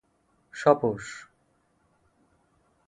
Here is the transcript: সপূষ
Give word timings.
সপূষ 0.53 1.05